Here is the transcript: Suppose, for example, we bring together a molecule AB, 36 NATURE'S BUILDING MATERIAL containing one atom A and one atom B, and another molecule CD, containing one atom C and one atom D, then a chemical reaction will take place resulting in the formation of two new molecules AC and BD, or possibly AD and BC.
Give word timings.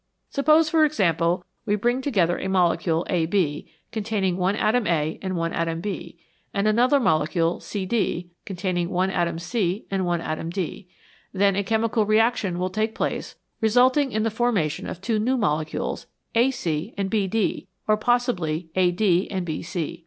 Suppose, 0.31 0.67
for 0.67 0.83
example, 0.83 1.45
we 1.67 1.75
bring 1.75 2.01
together 2.01 2.39
a 2.39 2.49
molecule 2.49 3.05
AB, 3.07 3.31
36 3.31 3.35
NATURE'S 3.35 3.61
BUILDING 3.61 3.73
MATERIAL 3.83 3.87
containing 3.91 4.37
one 4.37 4.55
atom 4.55 4.87
A 4.87 5.19
and 5.21 5.35
one 5.37 5.53
atom 5.53 5.79
B, 5.79 6.19
and 6.55 6.67
another 6.67 6.99
molecule 6.99 7.59
CD, 7.59 8.31
containing 8.43 8.89
one 8.89 9.11
atom 9.11 9.37
C 9.37 9.85
and 9.91 10.03
one 10.03 10.19
atom 10.19 10.49
D, 10.49 10.87
then 11.33 11.55
a 11.55 11.63
chemical 11.63 12.07
reaction 12.07 12.57
will 12.57 12.71
take 12.71 12.95
place 12.95 13.35
resulting 13.59 14.11
in 14.11 14.23
the 14.23 14.31
formation 14.31 14.87
of 14.87 15.01
two 15.01 15.19
new 15.19 15.37
molecules 15.37 16.07
AC 16.33 16.95
and 16.97 17.11
BD, 17.11 17.67
or 17.87 17.95
possibly 17.95 18.69
AD 18.75 18.99
and 19.29 19.45
BC. 19.45 19.99